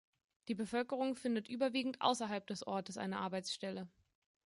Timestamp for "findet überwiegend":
1.15-2.01